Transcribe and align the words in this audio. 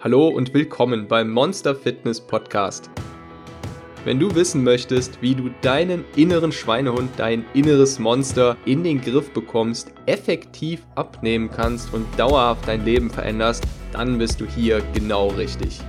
Hallo 0.00 0.28
und 0.28 0.52
willkommen 0.52 1.08
beim 1.08 1.30
Monster 1.30 1.74
Fitness 1.74 2.20
Podcast. 2.20 2.90
Wenn 4.04 4.20
du 4.20 4.34
wissen 4.34 4.62
möchtest, 4.62 5.22
wie 5.22 5.34
du 5.34 5.48
deinen 5.62 6.04
inneren 6.16 6.52
Schweinehund, 6.52 7.12
dein 7.16 7.46
inneres 7.54 7.98
Monster 7.98 8.58
in 8.66 8.84
den 8.84 9.00
Griff 9.00 9.32
bekommst, 9.32 9.94
effektiv 10.04 10.84
abnehmen 10.96 11.50
kannst 11.50 11.94
und 11.94 12.06
dauerhaft 12.18 12.68
dein 12.68 12.84
Leben 12.84 13.08
veränderst, 13.08 13.64
dann 13.90 14.18
bist 14.18 14.38
du 14.38 14.44
hier 14.44 14.82
genau 14.92 15.28
richtig. 15.28 15.80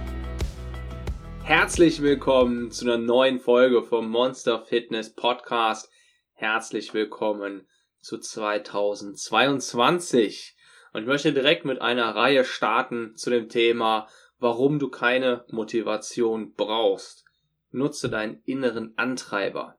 Herzlich 1.43 2.01
willkommen 2.01 2.71
zu 2.71 2.85
einer 2.85 2.97
neuen 2.97 3.41
Folge 3.41 3.83
vom 3.83 4.09
Monster 4.09 4.61
Fitness 4.61 5.13
Podcast. 5.13 5.91
Herzlich 6.31 6.93
willkommen 6.93 7.67
zu 7.99 8.19
2022. 8.19 10.55
Und 10.97 11.03
ich 11.03 11.09
möchte 11.09 11.31
direkt 11.31 11.63
mit 11.63 11.79
einer 11.79 12.15
Reihe 12.15 12.43
starten 12.43 13.15
zu 13.15 13.29
dem 13.29 13.49
Thema, 13.49 14.07
warum 14.39 14.79
du 14.79 14.89
keine 14.89 15.45
Motivation 15.51 16.53
brauchst. 16.55 17.23
Nutze 17.69 18.09
deinen 18.09 18.41
inneren 18.45 18.93
Antreiber. 18.97 19.77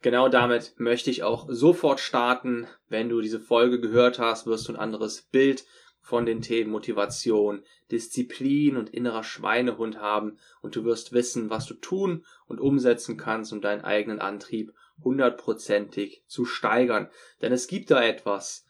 Genau 0.00 0.28
damit 0.28 0.74
möchte 0.76 1.08
ich 1.12 1.22
auch 1.22 1.46
sofort 1.48 2.00
starten. 2.00 2.66
Wenn 2.88 3.10
du 3.10 3.20
diese 3.20 3.38
Folge 3.38 3.80
gehört 3.80 4.18
hast, 4.18 4.44
wirst 4.44 4.66
du 4.66 4.72
ein 4.72 4.78
anderes 4.80 5.22
Bild 5.22 5.66
von 6.00 6.26
den 6.26 6.40
Themen 6.40 6.72
Motivation, 6.72 7.62
Disziplin 7.92 8.76
und 8.76 8.90
innerer 8.90 9.22
Schweinehund 9.22 10.00
haben 10.00 10.36
und 10.62 10.74
du 10.74 10.82
wirst 10.82 11.12
wissen, 11.12 11.48
was 11.48 11.66
du 11.66 11.74
tun 11.74 12.24
und 12.48 12.58
umsetzen 12.58 13.16
kannst, 13.16 13.52
um 13.52 13.60
deinen 13.60 13.84
eigenen 13.84 14.18
Antrieb 14.18 14.72
hundertprozentig 15.04 16.24
zu 16.26 16.44
steigern. 16.44 17.08
Denn 17.40 17.52
es 17.52 17.68
gibt 17.68 17.92
da 17.92 18.02
etwas, 18.02 18.66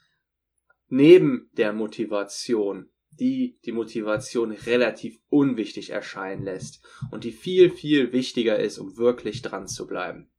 neben 0.93 1.49
der 1.57 1.73
Motivation, 1.73 2.91
die 3.13 3.59
die 3.65 3.73
Motivation 3.73 4.53
relativ 4.53 5.19
unwichtig 5.31 5.89
erscheinen 5.89 6.45
lässt 6.45 6.85
und 7.11 7.25
die 7.25 7.33
viel, 7.33 7.71
viel 7.71 8.13
wichtiger 8.13 8.59
ist, 8.59 8.77
um 8.77 8.99
wirklich 8.99 9.41
dran 9.41 9.67
zu 9.67 9.87
bleiben. 9.87 10.31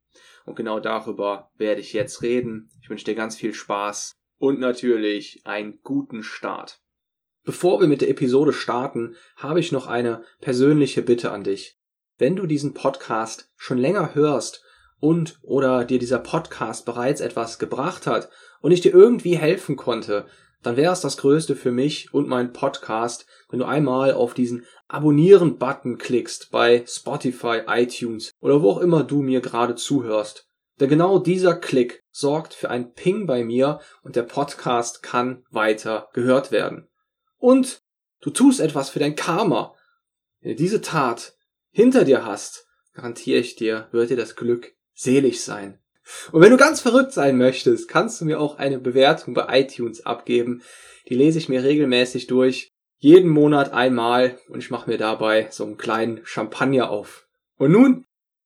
Und 0.46 0.56
genau 0.56 0.80
darüber 0.80 1.50
werde 1.58 1.82
ich 1.82 1.94
jetzt 1.94 2.22
reden. 2.22 2.70
Ich 2.84 2.90
wünsche 2.92 3.06
dir 3.06 3.16
ganz 3.16 3.36
viel 3.36 3.56
Spaß 3.56 4.14
und 4.38 4.60
natürlich 4.60 5.42
einen 5.44 5.80
guten 5.82 6.22
Start. 6.22 6.84
Bevor 7.44 7.82
wir 7.82 7.88
mit 7.88 8.02
der 8.02 8.10
Episode 8.10 8.54
starten, 8.54 9.16
habe 9.36 9.60
ich 9.60 9.72
noch 9.72 9.88
eine 9.88 10.24
persönliche 10.40 11.02
Bitte 11.02 11.32
an 11.32 11.44
dich. 11.44 11.80
Wenn 12.20 12.36
du 12.36 12.46
diesen 12.46 12.76
Podcast 12.76 13.52
schon 13.56 13.80
länger 13.80 14.14
hörst 14.14 14.64
und 15.00 15.40
oder 15.42 15.84
dir 15.84 15.98
dieser 15.98 16.20
Podcast 16.20 16.86
bereits 16.86 17.22
etwas 17.22 17.58
gebracht 17.58 18.06
hat 18.06 18.30
und 18.62 18.72
ich 18.72 18.82
dir 18.82 18.94
irgendwie 18.94 19.36
helfen 19.36 19.76
konnte, 19.76 20.28
dann 20.66 20.78
wäre 20.78 20.94
es 20.94 21.02
das 21.02 21.18
Größte 21.18 21.56
für 21.56 21.72
mich 21.72 22.14
und 22.14 22.28
meinen 22.28 22.54
Podcast, 22.54 23.26
wenn 23.50 23.60
du 23.60 23.66
einmal 23.66 24.14
auf 24.14 24.34
diesen 24.34 24.66
Abonnieren-Button 24.88 25.98
klickst 25.98 26.52
bei 26.52 26.84
Spotify, 26.88 27.62
iTunes 27.68 28.32
oder 28.40 28.62
wo 28.62 28.72
auch 28.72 28.78
immer 28.80 29.04
du 29.04 29.22
mir 29.22 29.42
gerade 29.42 29.76
zuhörst. 29.76 30.48
Denn 30.80 30.90
genau 30.90 31.20
dieser 31.20 31.56
Klick 31.56 32.04
sorgt 32.12 32.54
für 32.54 32.70
ein 32.70 32.94
Ping 32.94 33.28
bei 33.28 33.44
mir 33.44 33.80
und 34.02 34.16
der 34.16 34.24
Podcast 34.24 35.04
kann 35.04 35.46
weiter 35.50 36.10
gehört 36.14 36.52
werden. 36.52 36.88
Und 37.38 37.84
du 38.22 38.30
tust 38.30 38.60
etwas 38.60 38.90
für 38.90 39.00
dein 39.00 39.16
Karma. 39.16 39.76
Wenn 40.42 40.52
du 40.52 40.56
diese 40.56 40.82
Tat 40.82 41.36
hinter 41.72 42.06
dir 42.06 42.26
hast, 42.26 42.68
garantiere 42.94 43.40
ich 43.40 43.56
dir, 43.56 43.88
wird 43.92 44.10
dir 44.10 44.18
das 44.18 44.36
Glück 44.36 44.74
selig 44.94 45.44
sein. 45.44 45.83
Und 46.32 46.42
wenn 46.42 46.52
du 46.52 46.58
ganz 46.58 46.82
verrückt 46.82 47.14
sein 47.14 47.38
möchtest, 47.38 47.88
kannst 47.88 48.20
du 48.20 48.26
mir 48.26 48.40
auch 48.40 48.58
eine 48.58 48.80
Bewertung 48.80 49.34
bei 49.34 49.62
iTunes 49.62 50.06
abgeben. 50.06 50.62
Die 51.10 51.16
lese 51.16 51.38
ich 51.38 51.50
mir 51.50 51.64
regelmäßig 51.64 52.28
durch. 52.28 52.70
Jeden 52.98 53.30
Monat 53.30 53.74
einmal 53.74 54.38
und 54.48 54.60
ich 54.60 54.70
mache 54.70 54.90
mir 54.90 54.98
dabei 54.98 55.48
so 55.52 55.66
einen 55.66 55.78
kleinen 55.78 56.22
Champagner 56.26 56.90
auf. 56.90 57.28
Und 57.58 57.72
nun 57.72 58.06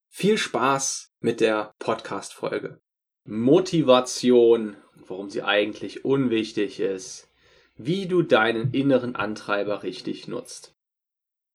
viel 0.09 0.37
Spaß 0.37 1.11
mit 1.19 1.41
der 1.41 1.73
Podcast-Folge. 1.79 2.79
Motivation, 3.25 4.77
warum 5.07 5.29
sie 5.29 5.43
eigentlich 5.43 6.05
unwichtig 6.05 6.79
ist. 6.79 7.29
Wie 7.75 8.07
du 8.07 8.23
deinen 8.23 8.71
inneren 8.71 9.15
Antreiber 9.15 9.83
richtig 9.83 10.27
nutzt. 10.27 10.73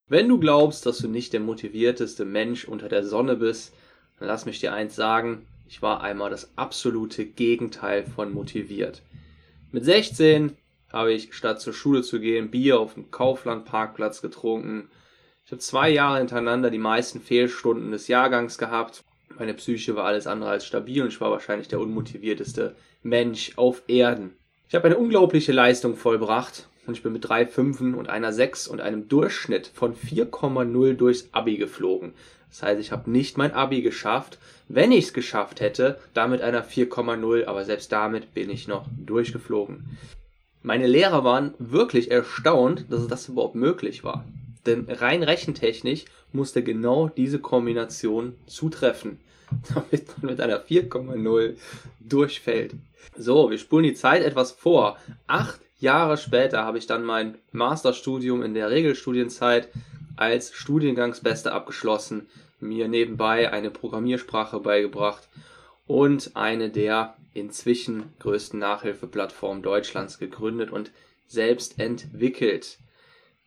Wenn 0.06 0.28
du 0.28 0.38
glaubst, 0.38 0.86
dass 0.86 0.98
du 0.98 1.08
nicht 1.08 1.32
der 1.32 1.40
motivierteste 1.40 2.24
Mensch 2.24 2.66
unter 2.66 2.88
der 2.88 3.04
Sonne 3.04 3.36
bist, 3.36 3.74
dann 4.18 4.28
lass 4.28 4.46
mich 4.46 4.60
dir 4.60 4.72
eins 4.72 4.94
sagen, 4.94 5.48
ich 5.66 5.82
war 5.82 6.02
einmal 6.02 6.30
das 6.30 6.56
absolute 6.56 7.24
Gegenteil 7.24 8.04
von 8.04 8.32
motiviert. 8.32 9.02
Mit 9.70 9.84
16 9.84 10.56
habe 10.92 11.12
ich 11.12 11.32
statt 11.34 11.60
zur 11.60 11.72
Schule 11.72 12.02
zu 12.02 12.20
gehen 12.20 12.50
Bier 12.50 12.78
auf 12.78 12.94
dem 12.94 13.10
Kauflandparkplatz 13.10 14.20
getrunken. 14.20 14.90
Ich 15.44 15.50
habe 15.50 15.60
zwei 15.60 15.90
Jahre 15.90 16.18
hintereinander 16.18 16.70
die 16.70 16.78
meisten 16.78 17.20
Fehlstunden 17.20 17.90
des 17.90 18.08
Jahrgangs 18.08 18.58
gehabt. 18.58 19.02
Meine 19.38 19.54
Psyche 19.54 19.96
war 19.96 20.04
alles 20.04 20.26
andere 20.26 20.50
als 20.50 20.66
stabil 20.66 21.02
und 21.02 21.08
ich 21.08 21.20
war 21.20 21.30
wahrscheinlich 21.30 21.68
der 21.68 21.80
unmotivierteste 21.80 22.76
Mensch 23.02 23.52
auf 23.56 23.82
Erden. 23.88 24.36
Ich 24.68 24.74
habe 24.74 24.86
eine 24.86 24.98
unglaubliche 24.98 25.52
Leistung 25.52 25.96
vollbracht 25.96 26.68
und 26.86 26.96
ich 26.96 27.02
bin 27.02 27.12
mit 27.12 27.28
drei 27.28 27.46
Fünfen 27.46 27.94
und 27.94 28.08
einer 28.08 28.32
Sechs 28.32 28.68
und 28.68 28.80
einem 28.80 29.08
Durchschnitt 29.08 29.68
von 29.72 29.94
4,0 29.94 30.94
durchs 30.94 31.28
Abi 31.32 31.56
geflogen. 31.56 32.14
Das 32.52 32.62
heißt, 32.62 32.80
ich 32.80 32.92
habe 32.92 33.10
nicht 33.10 33.38
mein 33.38 33.54
Abi 33.54 33.80
geschafft. 33.80 34.38
Wenn 34.68 34.92
ich 34.92 35.06
es 35.06 35.12
geschafft 35.14 35.60
hätte, 35.60 35.98
damit 36.12 36.42
einer 36.42 36.62
4,0, 36.62 37.46
aber 37.46 37.64
selbst 37.64 37.90
damit 37.92 38.34
bin 38.34 38.50
ich 38.50 38.68
noch 38.68 38.86
durchgeflogen. 38.94 39.98
Meine 40.62 40.86
Lehrer 40.86 41.24
waren 41.24 41.54
wirklich 41.58 42.10
erstaunt, 42.10 42.84
dass 42.90 43.08
das 43.08 43.28
überhaupt 43.28 43.54
möglich 43.54 44.04
war. 44.04 44.24
Denn 44.66 44.86
rein 44.88 45.22
rechentechnisch 45.22 46.04
musste 46.32 46.62
genau 46.62 47.08
diese 47.08 47.38
Kombination 47.38 48.34
zutreffen, 48.46 49.18
damit 49.74 50.06
man 50.18 50.32
mit 50.32 50.40
einer 50.40 50.60
4,0 50.60 51.56
durchfällt. 52.00 52.74
So, 53.16 53.50
wir 53.50 53.58
spulen 53.58 53.84
die 53.84 53.94
Zeit 53.94 54.22
etwas 54.22 54.52
vor. 54.52 54.98
Acht 55.26 55.58
Jahre 55.80 56.18
später 56.18 56.64
habe 56.64 56.78
ich 56.78 56.86
dann 56.86 57.02
mein 57.02 57.38
Masterstudium 57.50 58.42
in 58.42 58.54
der 58.54 58.70
Regelstudienzeit 58.70 59.68
als 60.16 60.52
Studiengangsbeste 60.54 61.52
abgeschlossen, 61.52 62.28
mir 62.60 62.88
nebenbei 62.88 63.52
eine 63.52 63.70
Programmiersprache 63.70 64.60
beigebracht 64.60 65.28
und 65.86 66.32
eine 66.34 66.70
der 66.70 67.16
inzwischen 67.34 68.12
größten 68.20 68.58
Nachhilfeplattformen 68.58 69.62
Deutschlands 69.62 70.18
gegründet 70.18 70.70
und 70.70 70.92
selbst 71.26 71.78
entwickelt. 71.78 72.78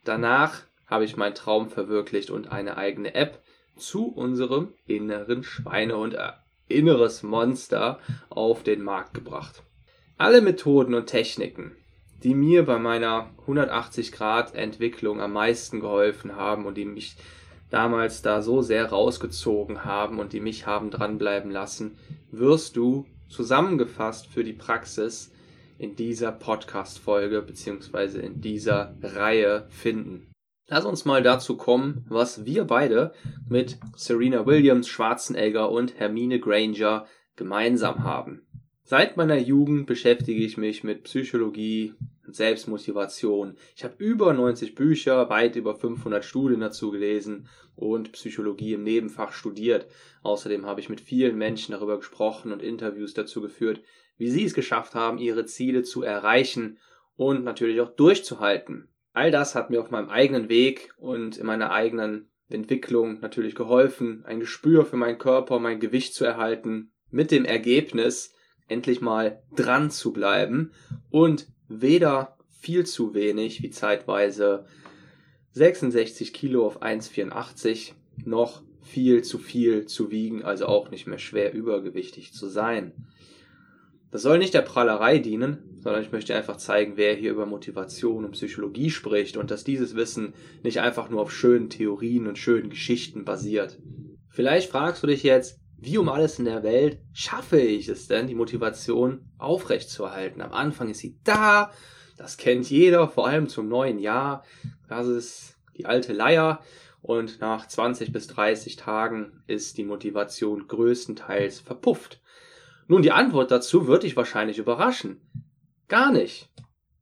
Danach 0.04 0.64
habe 0.88 1.06
ich 1.06 1.18
meinen 1.18 1.36
Traum 1.36 1.70
verwirklicht 1.70 2.30
und 2.30 2.52
eine 2.52 2.78
eigene 2.78 3.16
App 3.16 3.42
zu 3.76 4.08
unserem 4.08 4.74
inneren 4.88 5.44
Schweine- 5.44 5.98
und 5.98 6.14
äh, 6.14 6.32
inneres 6.68 7.24
Monster 7.24 8.00
auf 8.30 8.64
den 8.64 8.82
Markt 8.82 9.14
gebracht. 9.14 9.64
Alle 10.18 10.42
Methoden 10.42 10.94
und 10.94 11.08
Techniken, 11.08 11.76
die 12.24 12.36
mir 12.36 12.66
bei 12.66 12.80
meiner 12.80 13.30
180 13.42 14.12
Grad 14.12 14.56
Entwicklung 14.56 15.22
am 15.22 15.34
meisten 15.34 15.80
geholfen 15.80 16.36
haben 16.36 16.66
und 16.66 16.76
die 16.76 16.86
mich 16.86 17.16
damals 17.70 18.22
da 18.22 18.42
so 18.42 18.62
sehr 18.62 18.90
rausgezogen 18.90 19.86
haben 19.86 20.20
und 20.20 20.34
die 20.34 20.40
mich 20.40 20.66
haben 20.66 20.92
dranbleiben 20.92 21.52
lassen, 21.52 21.98
wirst 22.32 22.76
du 22.76 23.06
zusammengefasst 23.28 24.28
für 24.28 24.44
die 24.44 24.54
Praxis 24.54 25.32
in 25.78 25.96
dieser 25.96 26.32
Podcast-Folge 26.32 27.42
beziehungsweise 27.42 28.22
in 28.22 28.42
dieser 28.42 28.96
Reihe 29.02 29.68
finden. 29.70 30.32
Lass 30.68 30.86
uns 30.86 31.06
mal 31.06 31.22
dazu 31.22 31.58
kommen, 31.58 32.06
was 32.08 32.46
wir 32.46 32.64
beide 32.64 33.14
mit 33.48 33.78
Serena 33.96 34.46
Williams, 34.46 34.88
Schwarzenegger 34.88 35.70
und 35.70 36.00
Hermine 36.00 36.40
Granger 36.40 37.06
gemeinsam 37.36 38.04
haben. 38.04 38.45
Seit 38.88 39.18
meiner 39.18 39.40
Jugend 39.40 39.88
beschäftige 39.88 40.46
ich 40.46 40.58
mich 40.58 40.84
mit 40.84 41.06
Psychologie, 41.06 41.96
Selbstmotivation. 42.28 43.58
Ich 43.76 43.84
habe 43.84 43.96
über 43.98 44.32
90 44.32 44.76
Bücher, 44.76 45.28
weit 45.28 45.56
über 45.56 45.74
500 45.74 46.24
Studien 46.24 46.60
dazu 46.60 46.92
gelesen 46.92 47.50
und 47.76 48.12
Psychologie 48.12 48.74
im 48.74 48.84
Nebenfach 48.84 49.34
studiert. 49.34 49.88
Außerdem 50.22 50.68
habe 50.68 50.82
ich 50.82 50.90
mit 50.90 51.02
vielen 51.02 51.36
Menschen 51.36 51.72
darüber 51.72 51.98
gesprochen 51.98 52.52
und 52.52 52.62
Interviews 52.62 53.16
dazu 53.16 53.42
geführt, 53.42 53.82
wie 54.18 54.30
sie 54.30 54.46
es 54.46 54.54
geschafft 54.54 54.94
haben, 54.94 55.18
ihre 55.18 55.46
Ziele 55.46 55.82
zu 55.82 56.04
erreichen 56.04 56.78
und 57.16 57.44
natürlich 57.44 57.82
auch 57.82 57.90
durchzuhalten. 57.90 58.90
All 59.14 59.32
das 59.32 59.56
hat 59.56 59.72
mir 59.72 59.82
auf 59.82 59.90
meinem 59.90 60.10
eigenen 60.10 60.48
Weg 60.48 60.94
und 60.98 61.38
in 61.38 61.48
meiner 61.48 61.72
eigenen 61.72 62.30
Entwicklung 62.50 63.20
natürlich 63.20 63.56
geholfen, 63.56 64.24
ein 64.28 64.40
Gespür 64.40 64.86
für 64.86 64.98
meinen 64.98 65.18
Körper, 65.18 65.58
mein 65.58 65.80
Gewicht 65.80 66.14
zu 66.14 66.24
erhalten, 66.24 66.92
mit 67.10 67.32
dem 67.32 67.46
Ergebnis, 67.46 68.35
endlich 68.68 69.02
mal 69.02 69.42
dran 69.56 69.92
zu 69.92 70.12
bleiben 70.12 70.72
und 71.10 71.48
weder 71.68 72.38
viel 72.60 72.86
zu 72.86 73.14
wenig 73.14 73.62
wie 73.62 73.70
zeitweise 73.70 74.66
66 75.52 76.34
Kilo 76.34 76.66
auf 76.66 76.82
1,84 76.82 77.94
noch 78.26 78.64
viel 78.82 79.24
zu 79.24 79.38
viel 79.38 79.86
zu 79.86 80.12
wiegen, 80.12 80.44
also 80.44 80.68
auch 80.68 80.92
nicht 80.92 81.08
mehr 81.08 81.18
schwer 81.18 81.54
übergewichtig 81.54 82.34
zu 82.34 82.48
sein. 82.48 82.92
Das 84.12 84.22
soll 84.22 84.38
nicht 84.38 84.54
der 84.54 84.62
Prahlerei 84.62 85.20
dienen, 85.20 85.58
sondern 85.82 86.02
ich 86.02 86.12
möchte 86.12 86.36
einfach 86.36 86.58
zeigen, 86.58 86.94
wer 86.96 87.16
hier 87.16 87.32
über 87.32 87.46
Motivation 87.46 88.24
und 88.24 88.32
Psychologie 88.32 88.90
spricht 88.90 89.36
und 89.38 89.52
dass 89.52 89.64
dieses 89.64 89.96
Wissen 89.96 90.34
nicht 90.64 90.80
einfach 90.80 91.10
nur 91.10 91.22
auf 91.22 91.34
schönen 91.34 91.70
Theorien 91.70 92.28
und 92.28 92.38
schönen 92.38 92.70
Geschichten 92.70 93.26
basiert. 93.26 93.78
Vielleicht 94.30 94.70
fragst 94.70 95.04
du 95.04 95.08
dich 95.08 95.24
jetzt, 95.24 95.60
wie 95.86 95.98
um 95.98 96.10
alles 96.10 96.40
in 96.40 96.46
der 96.46 96.64
Welt 96.64 97.00
schaffe 97.14 97.60
ich 97.60 97.88
es 97.88 98.08
denn, 98.08 98.28
die 98.28 98.36
Motivation 98.36 99.30
aufrechtzuerhalten? 99.38 100.42
Am 100.42 100.52
Anfang 100.52 100.90
ist 100.90 101.00
sie 101.00 101.18
da, 101.24 101.72
das 102.18 102.38
kennt 102.38 102.70
jeder, 102.70 103.08
vor 103.08 103.28
allem 103.28 103.48
zum 103.48 103.68
neuen 103.68 104.00
Jahr. 104.00 104.44
Das 104.88 105.08
ist 105.08 105.58
die 105.78 105.86
alte 105.86 106.14
Leier. 106.14 106.62
Und 107.02 107.40
nach 107.40 107.68
20 107.68 108.12
bis 108.12 108.28
30 108.28 108.78
Tagen 108.78 109.44
ist 109.48 109.78
die 109.78 109.84
Motivation 109.84 110.68
größtenteils 110.68 111.60
verpufft. 111.60 112.20
Nun, 112.88 113.02
die 113.02 113.12
Antwort 113.12 113.52
dazu 113.52 113.88
wird 113.88 114.04
dich 114.04 114.16
wahrscheinlich 114.16 114.58
überraschen. 114.58 115.22
Gar 115.88 116.12
nicht. 116.12 116.50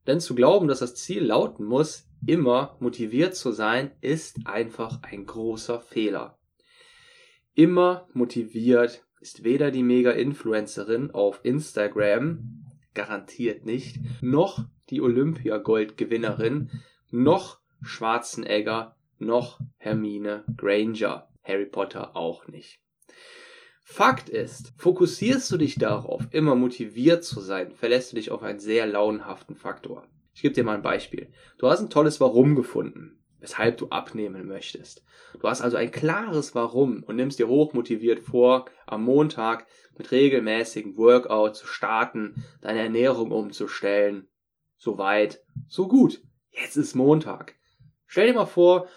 Denn 0.07 0.19
zu 0.19 0.35
glauben, 0.35 0.67
dass 0.67 0.79
das 0.79 0.95
Ziel 0.95 1.23
lauten 1.23 1.65
muss, 1.65 2.09
immer 2.25 2.75
motiviert 2.79 3.35
zu 3.35 3.51
sein, 3.51 3.91
ist 4.01 4.45
einfach 4.45 4.99
ein 5.03 5.25
großer 5.25 5.79
Fehler. 5.79 6.37
Immer 7.55 8.07
motiviert 8.13 9.05
ist 9.21 9.43
weder 9.43 9.71
die 9.71 9.83
Mega-Influencerin 9.83 11.11
auf 11.11 11.39
Instagram, 11.43 12.65
garantiert 12.93 13.65
nicht, 13.65 13.97
noch 14.21 14.65
die 14.89 15.01
Olympia-Gold-Gewinnerin, 15.01 16.71
noch 17.11 17.59
Schwarzenegger, 17.81 18.95
noch 19.19 19.59
Hermine 19.77 20.43
Granger. 20.57 21.29
Harry 21.43 21.65
Potter 21.65 22.15
auch 22.15 22.47
nicht. 22.47 22.79
Fakt 23.83 24.29
ist, 24.29 24.73
fokussierst 24.77 25.51
du 25.51 25.57
dich 25.57 25.75
darauf, 25.75 26.23
immer 26.31 26.55
motiviert 26.55 27.23
zu 27.23 27.41
sein, 27.41 27.73
verlässt 27.73 28.11
du 28.11 28.15
dich 28.15 28.31
auf 28.31 28.41
einen 28.41 28.59
sehr 28.59 28.87
launenhaften 28.87 29.55
Faktor. 29.55 30.07
Ich 30.33 30.41
gebe 30.41 30.55
dir 30.55 30.63
mal 30.63 30.75
ein 30.75 30.81
Beispiel. 30.81 31.31
Du 31.57 31.67
hast 31.67 31.81
ein 31.81 31.89
tolles 31.89 32.19
Warum 32.21 32.55
gefunden, 32.55 33.19
weshalb 33.43 33.77
du 33.77 33.89
abnehmen 33.89 34.47
möchtest. 34.47 35.03
Du 35.39 35.49
hast 35.49 35.61
also 35.61 35.75
ein 35.75 35.91
klares 35.91 36.55
Warum 36.55 37.03
und 37.03 37.17
nimmst 37.17 37.39
dir 37.39 37.49
hochmotiviert 37.49 38.21
vor, 38.21 38.65
am 38.87 39.03
Montag 39.03 39.67
mit 39.97 40.11
regelmäßigen 40.11 40.95
Workout 40.95 41.57
zu 41.57 41.67
starten, 41.67 42.45
deine 42.61 42.79
Ernährung 42.79 43.31
umzustellen. 43.31 44.29
So 44.77 44.97
weit, 44.97 45.43
so 45.67 45.89
gut. 45.89 46.21
Jetzt 46.51 46.77
ist 46.77 46.95
Montag. 46.95 47.55
Stell 48.07 48.27
dir 48.27 48.33
mal 48.33 48.45
vor, 48.45 48.87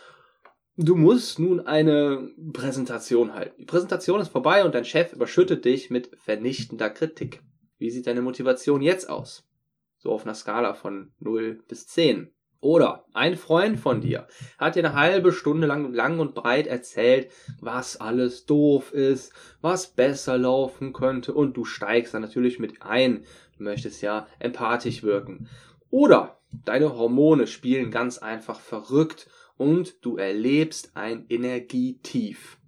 Du 0.78 0.94
musst 0.94 1.38
nun 1.38 1.60
eine 1.60 2.31
Präsentation 2.52 3.32
halten. 3.32 3.54
Die 3.58 3.64
Präsentation 3.64 4.20
ist 4.20 4.28
vorbei 4.28 4.62
und 4.62 4.75
dein 4.75 4.84
Chef 4.84 5.14
überschüttet 5.14 5.64
dich 5.64 5.88
mit 5.88 6.10
vernichtender 6.19 6.90
Kritik. 6.90 7.43
Wie 7.78 7.88
sieht 7.88 8.06
deine 8.06 8.20
Motivation 8.20 8.82
jetzt 8.82 9.08
aus? 9.08 9.48
So 9.96 10.12
auf 10.12 10.25
einer 10.25 10.34
Skala 10.34 10.75
von 10.75 11.14
0 11.19 11.62
bis 11.66 11.87
10. 11.87 12.31
Oder 12.61 13.05
ein 13.12 13.37
Freund 13.37 13.79
von 13.79 14.00
dir 14.00 14.26
hat 14.58 14.76
dir 14.76 14.85
eine 14.85 14.94
halbe 14.94 15.32
Stunde 15.32 15.67
lang, 15.67 15.93
lang 15.93 16.19
und 16.19 16.35
breit 16.35 16.67
erzählt, 16.67 17.31
was 17.61 17.99
alles 17.99 18.47
doof 18.47 18.93
ist, 18.93 19.32
was 19.61 19.88
besser 19.88 20.38
laufen 20.38 20.93
könnte 20.93 21.35
und 21.35 21.56
du 21.56 21.64
steigst 21.64 22.14
dann 22.14 22.23
natürlich 22.23 22.58
mit 22.58 22.82
ein. 22.82 23.25
Du 23.56 23.64
möchtest 23.64 24.03
ja 24.03 24.26
empathisch 24.38 25.03
wirken. 25.03 25.49
Oder 25.91 26.41
deine 26.50 26.97
Hormone 26.97 27.47
spielen 27.47 27.91
ganz 27.91 28.19
einfach 28.19 28.61
verrückt 28.61 29.29
und 29.56 30.05
du 30.05 30.17
erlebst 30.17 30.93
ein 30.94 31.26
Energietief. 31.29 32.58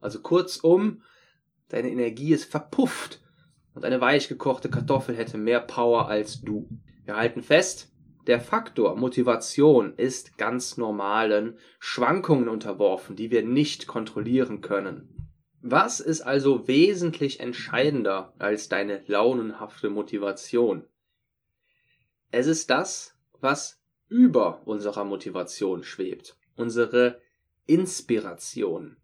Also 0.00 0.20
kurzum, 0.20 1.02
deine 1.68 1.90
Energie 1.90 2.32
ist 2.32 2.44
verpufft 2.44 3.20
und 3.74 3.84
eine 3.84 4.00
weich 4.00 4.28
gekochte 4.28 4.70
Kartoffel 4.70 5.16
hätte 5.16 5.36
mehr 5.36 5.60
Power 5.60 6.08
als 6.08 6.40
du. 6.40 6.68
Wir 7.04 7.16
halten 7.16 7.42
fest, 7.42 7.92
der 8.26 8.40
Faktor 8.40 8.96
Motivation 8.96 9.94
ist 9.96 10.36
ganz 10.36 10.76
normalen 10.76 11.58
Schwankungen 11.78 12.48
unterworfen, 12.48 13.16
die 13.16 13.30
wir 13.30 13.42
nicht 13.42 13.86
kontrollieren 13.86 14.60
können. 14.60 15.12
Was 15.62 16.00
ist 16.00 16.22
also 16.22 16.68
wesentlich 16.68 17.40
entscheidender 17.40 18.34
als 18.38 18.68
deine 18.68 19.02
launenhafte 19.06 19.90
Motivation? 19.90 20.84
Es 22.30 22.46
ist 22.46 22.70
das, 22.70 23.16
was 23.40 23.80
über 24.08 24.66
unserer 24.66 25.04
Motivation 25.04 25.82
schwebt, 25.82 26.36
unsere 26.56 27.20
Inspiration. 27.66 28.96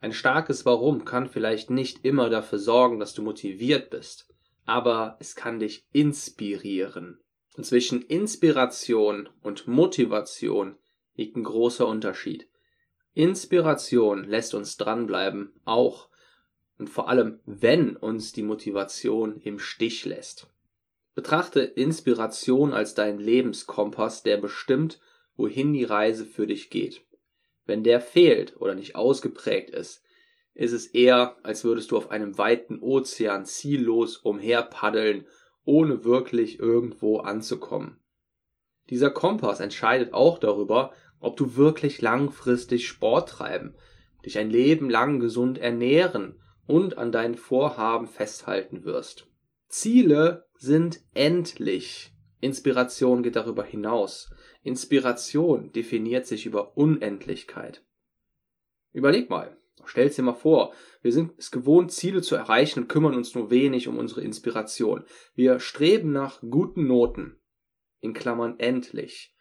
Ein 0.00 0.12
starkes 0.12 0.64
Warum 0.64 1.04
kann 1.04 1.28
vielleicht 1.28 1.70
nicht 1.70 2.04
immer 2.04 2.28
dafür 2.28 2.58
sorgen, 2.58 2.98
dass 2.98 3.14
du 3.14 3.22
motiviert 3.22 3.90
bist, 3.90 4.28
aber 4.64 5.16
es 5.20 5.36
kann 5.36 5.58
dich 5.60 5.86
inspirieren. 5.92 7.21
Und 7.56 7.64
zwischen 7.64 8.02
Inspiration 8.02 9.28
und 9.42 9.66
Motivation 9.66 10.76
liegt 11.14 11.36
ein 11.36 11.44
großer 11.44 11.86
Unterschied. 11.86 12.48
Inspiration 13.14 14.24
lässt 14.24 14.54
uns 14.54 14.78
dranbleiben, 14.78 15.52
auch 15.64 16.08
und 16.78 16.88
vor 16.88 17.08
allem, 17.08 17.40
wenn 17.44 17.96
uns 17.96 18.32
die 18.32 18.42
Motivation 18.42 19.40
im 19.40 19.58
Stich 19.58 20.04
lässt. 20.04 20.48
Betrachte 21.14 21.60
Inspiration 21.60 22.72
als 22.72 22.94
deinen 22.94 23.18
Lebenskompass, 23.18 24.22
der 24.22 24.38
bestimmt, 24.38 24.98
wohin 25.36 25.74
die 25.74 25.84
Reise 25.84 26.24
für 26.24 26.46
dich 26.46 26.70
geht. 26.70 27.02
Wenn 27.66 27.84
der 27.84 28.00
fehlt 28.00 28.60
oder 28.60 28.74
nicht 28.74 28.96
ausgeprägt 28.96 29.70
ist, 29.70 30.02
ist 30.54 30.72
es 30.72 30.86
eher, 30.86 31.36
als 31.42 31.64
würdest 31.64 31.90
du 31.90 31.96
auf 31.96 32.10
einem 32.10 32.36
weiten 32.38 32.80
Ozean 32.80 33.44
ziellos 33.44 34.16
umherpaddeln, 34.16 35.26
ohne 35.64 36.04
wirklich 36.04 36.58
irgendwo 36.58 37.18
anzukommen. 37.18 37.98
Dieser 38.90 39.10
Kompass 39.10 39.60
entscheidet 39.60 40.12
auch 40.12 40.38
darüber, 40.38 40.92
ob 41.20 41.36
du 41.36 41.56
wirklich 41.56 42.00
langfristig 42.00 42.86
Sport 42.86 43.28
treiben, 43.28 43.74
dich 44.24 44.38
ein 44.38 44.50
Leben 44.50 44.90
lang 44.90 45.20
gesund 45.20 45.58
ernähren 45.58 46.40
und 46.66 46.98
an 46.98 47.12
deinen 47.12 47.36
Vorhaben 47.36 48.06
festhalten 48.06 48.84
wirst. 48.84 49.28
Ziele 49.68 50.46
sind 50.54 51.00
endlich. 51.14 52.12
Inspiration 52.40 53.22
geht 53.22 53.36
darüber 53.36 53.64
hinaus. 53.64 54.30
Inspiration 54.62 55.72
definiert 55.72 56.26
sich 56.26 56.44
über 56.44 56.76
Unendlichkeit. 56.76 57.84
Überleg 58.92 59.30
mal, 59.30 59.56
stell's 59.86 60.16
dir 60.16 60.22
mal 60.22 60.34
vor, 60.34 60.72
wir 61.02 61.12
sind 61.12 61.32
es 61.38 61.50
gewohnt, 61.50 61.92
Ziele 61.92 62.22
zu 62.22 62.36
erreichen 62.36 62.80
und 62.80 62.88
kümmern 62.88 63.14
uns 63.14 63.34
nur 63.34 63.50
wenig 63.50 63.88
um 63.88 63.98
unsere 63.98 64.22
Inspiration. 64.22 65.04
Wir 65.34 65.60
streben 65.60 66.12
nach 66.12 66.40
guten 66.40 66.86
Noten, 66.86 67.40
in 68.00 68.12
Klammern 68.12 68.58
endlich, 68.58 69.34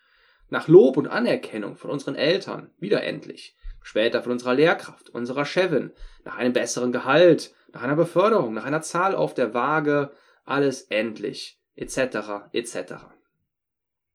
nach 0.50 0.68
Lob 0.68 0.98
und 0.98 1.08
Anerkennung 1.08 1.76
von 1.76 1.92
unseren 1.92 2.16
Eltern, 2.16 2.72
wieder 2.78 3.04
endlich, 3.04 3.56
später 3.82 4.22
von 4.22 4.34
unserer 4.34 4.54
Lehrkraft, 4.54 5.10
unserer 5.10 5.46
Chefin, 5.46 5.92
nach 6.24 6.38
einem 6.38 6.54
besseren 6.54 6.92
Gehalt, 6.92 7.54
nach 7.74 7.82
einer 7.84 7.96
Beförderung, 7.96 8.54
nach 8.54 8.66
einer 8.66 8.82
Zahl 8.82 9.16
auf 9.16 9.34
der 9.34 9.54
Waage, 9.54 10.12
alles 10.46 10.84
endlich, 10.84 11.60
etc., 11.76 12.52
etc. 12.54 12.94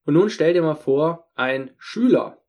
Und 0.04 0.14
nun 0.14 0.30
stell 0.30 0.52
dir 0.52 0.62
mal 0.62 0.76
vor, 0.76 1.30
ein 1.34 1.74
Schüler 1.78 2.42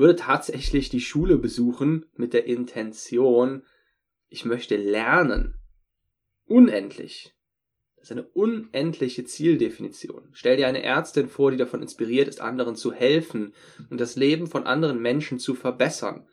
würde 0.00 0.16
tatsächlich 0.16 0.88
die 0.88 1.00
Schule 1.00 1.36
besuchen 1.36 2.06
mit 2.14 2.32
der 2.32 2.46
Intention, 2.46 3.64
ich 4.28 4.44
möchte 4.44 4.76
lernen. 4.76 5.54
Unendlich. 6.46 7.34
Das 7.96 8.04
ist 8.04 8.12
eine 8.12 8.26
unendliche 8.28 9.24
Zieldefinition. 9.24 10.30
Stell 10.32 10.56
dir 10.56 10.68
eine 10.68 10.82
Ärztin 10.82 11.28
vor, 11.28 11.50
die 11.50 11.58
davon 11.58 11.82
inspiriert 11.82 12.28
ist, 12.28 12.40
anderen 12.40 12.74
zu 12.74 12.92
helfen 12.92 13.52
und 13.90 14.00
das 14.00 14.16
Leben 14.16 14.46
von 14.46 14.66
anderen 14.66 15.02
Menschen 15.02 15.38
zu 15.38 15.54
verbessern. 15.54 16.26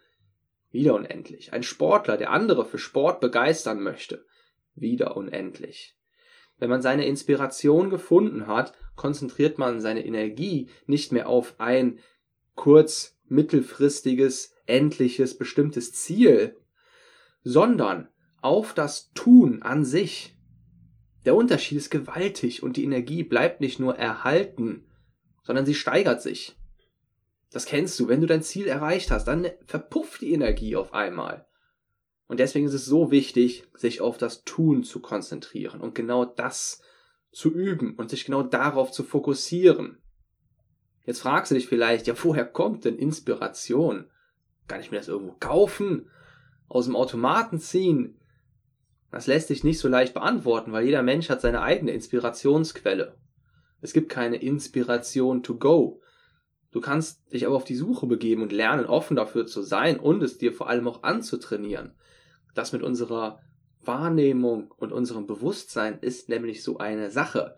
Wieder 0.71 0.95
unendlich. 0.95 1.51
Ein 1.51 1.63
Sportler, 1.63 2.15
der 2.15 2.31
andere 2.31 2.63
für 2.65 2.77
Sport 2.77 3.19
begeistern 3.19 3.83
möchte. 3.83 4.25
Wieder 4.75 5.17
unendlich. 5.17 5.97
Wenn 6.57 6.69
man 6.69 6.81
seine 6.81 7.05
Inspiration 7.05 7.89
gefunden 7.89 8.47
hat, 8.47 8.73
konzentriert 8.95 9.57
man 9.57 9.81
seine 9.81 10.05
Energie 10.05 10.69
nicht 10.85 11.11
mehr 11.11 11.27
auf 11.27 11.59
ein 11.59 11.99
kurz, 12.55 13.16
mittelfristiges, 13.29 14.53
endliches, 14.65 15.37
bestimmtes 15.37 15.93
Ziel, 15.93 16.57
sondern 17.43 18.09
auf 18.41 18.73
das 18.73 19.11
Tun 19.13 19.61
an 19.61 19.85
sich. 19.85 20.37
Der 21.25 21.35
Unterschied 21.35 21.77
ist 21.77 21.89
gewaltig 21.89 22.63
und 22.63 22.77
die 22.77 22.83
Energie 22.83 23.23
bleibt 23.23 23.61
nicht 23.61 23.79
nur 23.79 23.95
erhalten, 23.95 24.85
sondern 25.43 25.65
sie 25.65 25.75
steigert 25.75 26.21
sich. 26.21 26.55
Das 27.51 27.65
kennst 27.65 27.99
du, 27.99 28.07
wenn 28.07 28.21
du 28.21 28.27
dein 28.27 28.43
Ziel 28.43 28.67
erreicht 28.67 29.11
hast, 29.11 29.25
dann 29.25 29.47
verpufft 29.65 30.21
die 30.21 30.33
Energie 30.33 30.75
auf 30.75 30.93
einmal. 30.93 31.47
Und 32.27 32.39
deswegen 32.39 32.67
ist 32.67 32.73
es 32.73 32.85
so 32.85 33.09
wichtig, 33.09 33.63
sich 33.73 34.01
auf 34.01 34.17
das 34.17 34.43
Tun 34.43 34.83
zu 34.83 34.99
konzentrieren 34.99 35.79
und 35.79 35.95
genau 35.95 36.25
das 36.25 36.81
zu 37.31 37.53
üben 37.53 37.95
und 37.95 38.09
sich 38.09 38.25
genau 38.25 38.43
darauf 38.43 38.91
zu 38.91 39.03
fokussieren. 39.03 40.01
Jetzt 41.07 41.21
fragst 41.21 41.51
du 41.51 41.55
dich 41.55 41.67
vielleicht, 41.67 42.05
ja, 42.05 42.13
woher 42.21 42.45
kommt 42.45 42.83
denn 42.83 42.97
Inspiration? 42.97 44.05
Kann 44.67 44.81
ich 44.81 44.91
mir 44.91 44.97
das 44.97 45.07
irgendwo 45.07 45.35
kaufen? 45.39 46.09
Aus 46.67 46.85
dem 46.85 46.97
Automaten 46.97 47.59
ziehen? 47.59 48.19
Das 49.09 49.25
lässt 49.25 49.47
sich 49.47 49.63
nicht 49.63 49.79
so 49.79 49.87
leicht 49.87 50.13
beantworten, 50.13 50.73
weil 50.73 50.83
jeder 50.83 51.03
Mensch 51.03 51.29
hat 51.29 51.39
seine 51.39 51.61
eigene 51.61 51.93
Inspirationsquelle. 51.93 53.15
Es 53.79 53.93
gibt 53.93 54.09
keine 54.09 54.35
Inspiration 54.35 55.43
to 55.43 55.55
go. 55.55 56.01
Du 56.71 56.81
kannst 56.81 57.31
dich 57.31 57.45
aber 57.45 57.55
auf 57.55 57.63
die 57.63 57.75
Suche 57.75 58.05
begeben 58.05 58.41
und 58.41 58.51
lernen, 58.51 58.85
offen 58.85 59.15
dafür 59.15 59.47
zu 59.47 59.61
sein 59.61 59.97
und 60.01 60.21
es 60.21 60.37
dir 60.37 60.51
vor 60.51 60.67
allem 60.67 60.89
auch 60.89 61.03
anzutrainieren. 61.03 61.93
Das 62.53 62.73
mit 62.73 62.83
unserer 62.83 63.39
Wahrnehmung 63.79 64.73
und 64.75 64.91
unserem 64.91 65.25
Bewusstsein 65.25 65.99
ist 66.01 66.27
nämlich 66.27 66.63
so 66.63 66.79
eine 66.79 67.11
Sache. 67.11 67.55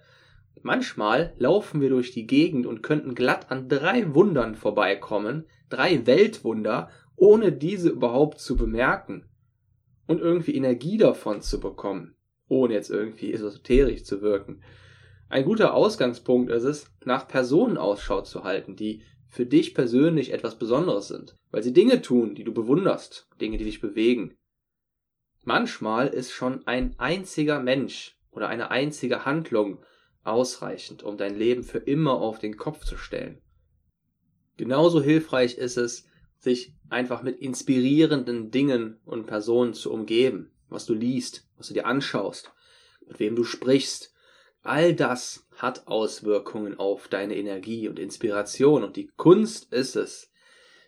Manchmal 0.61 1.33
laufen 1.37 1.81
wir 1.81 1.89
durch 1.89 2.11
die 2.11 2.27
Gegend 2.27 2.65
und 2.65 2.83
könnten 2.83 3.15
glatt 3.15 3.49
an 3.51 3.69
drei 3.69 4.13
Wundern 4.13 4.55
vorbeikommen, 4.55 5.45
drei 5.69 6.05
Weltwunder, 6.05 6.89
ohne 7.15 7.51
diese 7.51 7.89
überhaupt 7.89 8.39
zu 8.39 8.55
bemerken 8.55 9.25
und 10.07 10.19
irgendwie 10.19 10.55
Energie 10.55 10.97
davon 10.97 11.41
zu 11.41 11.59
bekommen, 11.59 12.15
ohne 12.47 12.73
jetzt 12.73 12.89
irgendwie 12.89 13.31
esoterisch 13.31 14.03
zu 14.03 14.21
wirken. 14.21 14.61
Ein 15.29 15.45
guter 15.45 15.75
Ausgangspunkt 15.75 16.51
ist 16.51 16.63
es, 16.63 16.91
nach 17.05 17.27
Personen 17.27 17.77
Ausschau 17.77 18.21
zu 18.21 18.43
halten, 18.43 18.75
die 18.75 19.03
für 19.27 19.45
dich 19.45 19.75
persönlich 19.75 20.33
etwas 20.33 20.57
Besonderes 20.57 21.07
sind, 21.07 21.35
weil 21.51 21.61
sie 21.61 21.73
Dinge 21.73 22.01
tun, 22.01 22.33
die 22.33 22.43
du 22.43 22.51
bewunderst, 22.51 23.29
Dinge, 23.39 23.57
die 23.57 23.65
dich 23.65 23.79
bewegen. 23.79 24.35
Manchmal 25.43 26.07
ist 26.07 26.31
schon 26.31 26.65
ein 26.65 26.95
einziger 26.97 27.59
Mensch 27.59 28.17
oder 28.31 28.47
eine 28.49 28.71
einzige 28.71 29.25
Handlung 29.25 29.79
ausreichend, 30.23 31.03
um 31.03 31.17
dein 31.17 31.37
Leben 31.37 31.63
für 31.63 31.79
immer 31.79 32.13
auf 32.21 32.39
den 32.39 32.57
Kopf 32.57 32.85
zu 32.85 32.97
stellen. 32.97 33.41
Genauso 34.57 35.01
hilfreich 35.01 35.57
ist 35.57 35.77
es, 35.77 36.05
sich 36.37 36.73
einfach 36.89 37.21
mit 37.21 37.39
inspirierenden 37.39 38.51
Dingen 38.51 38.99
und 39.05 39.27
Personen 39.27 39.73
zu 39.73 39.91
umgeben, 39.91 40.51
was 40.69 40.85
du 40.85 40.93
liest, 40.93 41.47
was 41.57 41.67
du 41.67 41.73
dir 41.73 41.85
anschaust, 41.85 42.51
mit 43.07 43.19
wem 43.19 43.35
du 43.35 43.43
sprichst. 43.43 44.13
All 44.61 44.93
das 44.93 45.47
hat 45.55 45.87
Auswirkungen 45.87 46.77
auf 46.77 47.07
deine 47.07 47.35
Energie 47.35 47.87
und 47.87 47.99
Inspiration 47.99 48.83
und 48.83 48.95
die 48.95 49.07
Kunst 49.15 49.71
ist 49.71 49.95
es, 49.95 50.31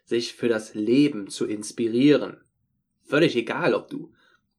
sich 0.04 0.34
für 0.34 0.50
das 0.50 0.74
Leben 0.74 1.30
zu 1.30 1.46
inspirieren. 1.46 2.44
Völlig 3.04 3.36
egal, 3.36 3.74
ob 3.74 3.90
du 3.90 4.14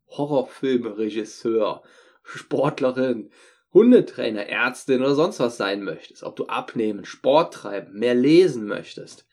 Horrorfilmregisseur, 0.09 1.83
Sportlerin, 2.23 3.31
Hundetrainer, 3.73 4.47
Ärztin 4.47 5.01
oder 5.01 5.15
sonst 5.15 5.41
was 5.41 5.57
sein 5.57 5.83
möchtest, 5.83 6.23
ob 6.23 6.37
du 6.37 6.47
abnehmen, 6.47 7.05
Sport 7.05 7.55
treiben, 7.55 7.99
mehr 7.99 8.15
lesen 8.15 8.67
möchtest. 8.67 9.27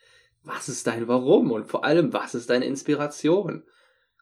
Was 0.43 0.69
ist 0.69 0.87
dein 0.87 1.07
Warum 1.07 1.51
und 1.51 1.67
vor 1.67 1.83
allem, 1.83 2.13
was 2.13 2.35
ist 2.35 2.49
deine 2.49 2.65
Inspiration? 2.65 3.63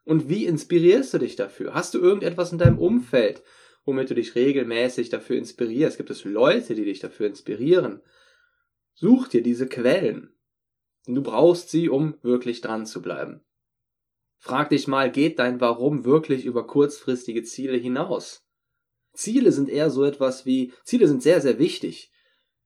Und 0.04 0.30
wie 0.30 0.46
inspirierst 0.46 1.14
du 1.14 1.20
dich 1.20 1.36
dafür? 1.36 1.74
Hast 1.74 1.94
du 1.94 2.00
irgendetwas 2.00 2.52
in 2.52 2.58
deinem 2.58 2.80
Umfeld, 2.80 3.44
womit 3.86 4.10
du 4.10 4.16
dich 4.16 4.36
regelmäßig 4.36 5.10
dafür 5.10 5.38
inspirierst? 5.38 5.98
Gibt 5.98 6.10
es 6.10 6.24
Leute, 6.24 6.74
die 6.74 6.86
dich 6.86 7.00
dafür 7.00 7.28
inspirieren? 7.28 8.02
Such 8.94 9.28
dir 9.28 9.44
diese 9.44 9.68
Quellen. 9.68 10.36
Du 11.06 11.22
brauchst 11.22 11.70
sie, 11.70 11.90
um 11.90 12.16
wirklich 12.24 12.62
dran 12.62 12.86
zu 12.86 13.02
bleiben. 13.02 13.42
Frag 14.40 14.70
dich 14.70 14.88
mal, 14.88 15.12
geht 15.12 15.40
dein 15.40 15.62
Warum 15.62 16.06
wirklich 16.06 16.46
über 16.46 16.66
kurzfristige 16.66 17.44
Ziele 17.44 17.78
hinaus? 17.78 18.47
Ziele 19.18 19.52
sind 19.52 19.70
eher 19.70 19.90
so 19.90 20.04
etwas 20.06 20.46
wie, 20.46 20.72
Ziele 20.84 21.08
sind 21.08 21.24
sehr, 21.24 21.42
sehr 21.42 21.60
wichtig. 21.60 22.12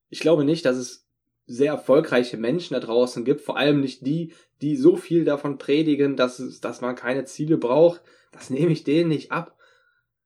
Ich 0.10 0.20
glaube 0.20 0.44
nicht, 0.44 0.66
dass 0.66 0.78
es 0.78 1.08
sehr 1.46 1.72
erfolgreiche 1.72 2.38
Menschen 2.38 2.74
da 2.74 2.80
draußen 2.80 3.26
gibt, 3.26 3.42
vor 3.42 3.58
allem 3.58 3.82
nicht 3.82 4.06
die, 4.06 4.34
die 4.62 4.76
so 4.76 4.96
viel 4.96 5.26
davon 5.26 5.58
predigen, 5.58 6.16
dass, 6.16 6.40
es, 6.40 6.60
dass 6.60 6.82
man 6.82 6.96
keine 6.96 7.26
Ziele 7.26 7.58
braucht. 7.58 8.02
Das 8.32 8.50
nehme 8.50 8.72
ich 8.72 8.84
denen 8.84 9.10
nicht 9.10 9.32
ab. 9.32 9.58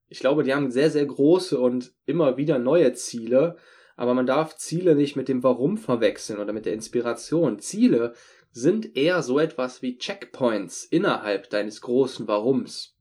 Ich 0.08 0.20
glaube, 0.20 0.44
die 0.44 0.54
haben 0.54 0.72
sehr, 0.72 0.92
sehr 0.92 1.06
große 1.06 1.60
und 1.60 1.94
immer 2.06 2.38
wieder 2.38 2.60
neue 2.60 2.94
Ziele, 2.94 3.58
aber 3.96 4.14
man 4.14 4.26
darf 4.26 4.58
Ziele 4.58 4.96
nicht 4.96 5.16
mit 5.16 5.28
dem 5.28 5.44
Warum 5.44 5.78
verwechseln 5.78 6.40
oder 6.40 6.54
mit 6.54 6.66
der 6.66 6.74
Inspiration. 6.74 7.60
Ziele 7.60 8.14
sind 8.52 8.96
eher 8.98 9.22
so 9.24 9.40
etwas 9.40 9.82
wie 9.82 9.98
Checkpoints 9.98 10.86
innerhalb 10.86 11.50
deines 11.50 11.82
großen 11.82 12.28
Warums. 12.28 12.95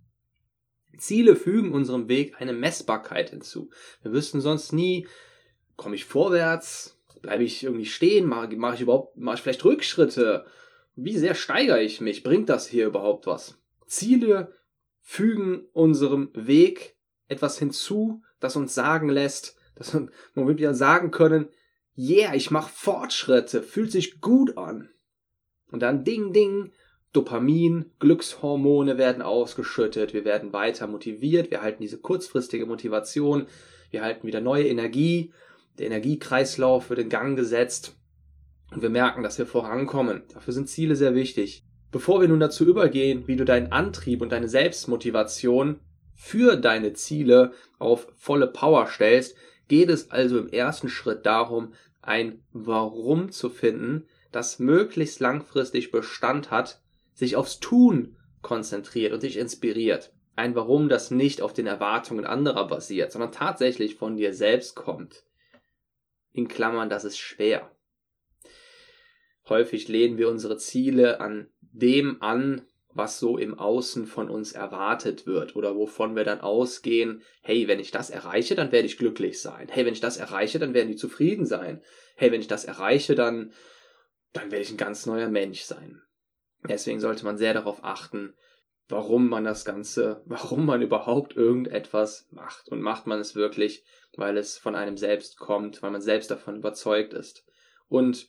Ziele 0.97 1.37
fügen 1.37 1.73
unserem 1.73 2.09
Weg 2.09 2.41
eine 2.41 2.53
Messbarkeit 2.53 3.31
hinzu. 3.31 3.71
Wir 4.03 4.13
wüssten 4.13 4.41
sonst 4.41 4.73
nie, 4.73 5.07
komme 5.77 5.95
ich 5.95 6.05
vorwärts, 6.05 7.01
bleibe 7.23 7.45
ich 7.45 7.65
irgendwie 7.65 7.87
stehen, 7.87 8.27
mache 8.27 8.55
mach 8.57 8.75
ich 8.75 8.83
überhaupt, 8.83 9.17
mache 9.17 9.37
ich 9.37 9.43
vielleicht 9.43 9.65
Rückschritte, 9.65 10.47
wie 10.97 11.17
sehr 11.17 11.35
steigere 11.35 11.83
ich 11.83 12.01
mich, 12.01 12.23
bringt 12.23 12.49
das 12.49 12.67
hier 12.67 12.87
überhaupt 12.87 13.27
was? 13.27 13.59
Ziele 13.87 14.55
fügen 15.01 15.67
unserem 15.73 16.31
Weg 16.35 16.97
etwas 17.29 17.59
hinzu, 17.59 18.23
das 18.41 18.57
uns 18.57 18.75
sagen 18.75 19.09
lässt, 19.09 19.57
dass 19.75 19.95
wir 19.95 20.09
wieder 20.59 20.75
sagen 20.75 21.11
können, 21.11 21.49
yeah, 21.97 22.35
ich 22.35 22.51
mache 22.51 22.73
Fortschritte, 22.73 23.63
fühlt 23.63 23.91
sich 23.91 24.21
gut 24.21 24.57
an. 24.57 24.91
Und 25.71 25.81
dann 25.81 26.05
Ding, 26.05 26.33
Ding, 26.33 26.73
Dopamin, 27.15 27.93
Glückshormone 28.01 28.99
werden 28.99 29.23
ausgeschüttet, 29.23 30.13
wir 30.13 30.25
werden 30.25 30.53
weiter 30.53 30.89
motiviert, 30.89 31.51
wir 31.53 31.63
halten 31.63 31.81
diese 31.81 31.99
kurzfristige 31.99 32.67
Motivation, 32.67 33.47
wir 33.91 34.03
halten 34.03 34.27
wieder 34.27 34.41
neue 34.41 34.67
Energie, 34.67 35.33
der 35.79 35.87
Energiekreislauf 35.87 36.91
wird 36.91 36.99
in 36.99 37.09
Gang 37.09 37.37
gesetzt 37.37 37.97
und 38.73 38.83
wir 38.83 38.91
merken, 38.91 39.23
dass 39.23 39.39
wir 39.39 39.47
vorankommen. 39.47 40.25
Dafür 40.33 40.53
sind 40.53 40.69
Ziele 40.69 40.97
sehr 40.97 41.15
wichtig. 41.15 41.65
Bevor 41.93 42.21
wir 42.21 42.27
nun 42.27 42.41
dazu 42.41 42.67
übergehen, 42.67 43.29
wie 43.29 43.37
du 43.37 43.45
deinen 43.45 43.71
Antrieb 43.71 44.21
und 44.21 44.33
deine 44.33 44.49
Selbstmotivation 44.49 45.79
für 46.13 46.57
deine 46.57 46.95
Ziele 46.95 47.53
auf 47.79 48.09
volle 48.17 48.49
Power 48.49 48.89
stellst, 48.89 49.37
geht 49.69 49.89
es 49.89 50.11
also 50.11 50.39
im 50.39 50.49
ersten 50.49 50.89
Schritt 50.89 51.25
darum, 51.25 51.75
ein 52.03 52.43
Warum 52.53 53.31
zu 53.31 53.49
finden, 53.51 54.07
das 54.33 54.59
möglichst 54.59 55.21
langfristig 55.21 55.93
Bestand 55.93 56.51
hat, 56.51 56.81
sich 57.15 57.37
aufs 57.37 57.61
Tun 57.61 58.17
konzentriert 58.43 59.13
und 59.13 59.23
dich 59.23 59.37
inspiriert. 59.37 60.13
Ein 60.37 60.55
Warum, 60.55 60.89
das 60.89 61.11
nicht 61.11 61.41
auf 61.41 61.53
den 61.53 61.67
Erwartungen 61.67 62.27
anderer 62.27 62.67
basiert, 62.67 63.13
sondern 63.13 63.33
tatsächlich 63.33 63.95
von 63.95 64.17
dir 64.17 64.35
selbst 64.35 64.75
kommt. 64.75 65.25
In 66.33 66.49
Klammern, 66.49 66.91
das 66.91 67.05
ist 67.05 67.19
schwer. 67.19 67.71
Häufig 69.49 69.89
lehnen 69.89 70.19
wir 70.19 70.29
unsere 70.29 70.57
Ziele 70.57 71.21
an 71.21 71.49
dem 71.61 72.21
an, 72.23 72.63
was 72.93 73.19
so 73.19 73.39
im 73.39 73.59
Außen 73.59 74.07
von 74.07 74.31
uns 74.31 74.53
erwartet 74.53 75.27
wird 75.27 75.57
oder 75.57 75.77
wovon 75.77 76.15
wir 76.17 76.25
dann 76.25 76.41
ausgehen, 76.41 77.23
hey, 77.43 77.67
wenn 77.67 77.81
ich 77.81 77.91
das 77.91 78.11
erreiche, 78.11 78.55
dann 78.55 78.73
werde 78.73 78.87
ich 78.87 78.99
glücklich 78.99 79.41
sein. 79.41 79.69
Hey, 79.69 79.85
wenn 79.85 79.95
ich 79.95 80.01
das 80.01 80.17
erreiche, 80.17 80.59
dann 80.59 80.75
werden 80.75 80.89
die 80.89 80.97
zufrieden 80.97 81.45
sein. 81.45 81.83
Hey, 82.17 82.31
wenn 82.31 82.41
ich 82.41 82.47
das 82.47 82.65
erreiche, 82.65 83.15
dann 83.15 83.53
dann 84.35 84.51
werde 84.51 84.65
ich 84.65 84.71
ein 84.71 84.77
ganz 84.77 85.07
neuer 85.07 85.29
Mensch 85.29 85.63
sein. 85.63 86.03
Deswegen 86.69 87.01
sollte 87.01 87.25
man 87.25 87.37
sehr 87.37 87.55
darauf 87.55 87.85
achten, 87.85 88.35
warum 88.89 89.29
man 89.29 89.45
das 89.45 89.65
Ganze, 89.65 90.23
warum 90.27 90.67
man 90.67 90.83
überhaupt 90.83 91.37
irgendetwas 91.37 92.29
macht. 92.31 92.69
Und 92.69 92.81
macht 92.81 93.07
man 93.07 93.21
es 93.21 93.35
wirklich, 93.35 93.85
weil 94.17 94.37
es 94.37 94.59
von 94.59 94.75
einem 94.75 94.97
selbst 94.97 95.39
kommt, 95.39 95.83
weil 95.83 95.91
man 95.91 96.01
selbst 96.01 96.31
davon 96.31 96.57
überzeugt 96.57 97.13
ist. 97.15 97.47
Und 97.89 98.29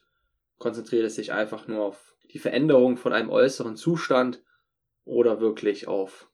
konzentriert 0.57 1.05
es 1.05 1.15
sich 1.15 1.31
einfach 1.31 1.67
nur 1.67 1.83
auf 1.83 2.15
die 2.31 2.39
Veränderung 2.39 2.97
von 2.97 3.13
einem 3.13 3.29
äußeren 3.29 3.75
Zustand 3.75 4.43
oder 5.03 5.39
wirklich 5.39 5.87
auf, 5.87 6.29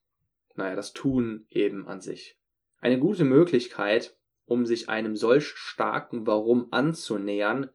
naja, 0.56 0.76
das 0.76 0.94
Tun 0.94 1.46
eben 1.50 1.88
an 1.88 2.02
sich. 2.02 2.40
Eine 2.80 3.00
gute 3.00 3.26
Möglichkeit, 3.26 4.18
um 4.46 4.66
sich 4.66 4.90
einem 4.90 5.16
solch 5.16 5.48
starken 5.48 6.26
Warum 6.26 6.68
anzunähern, 6.72 7.70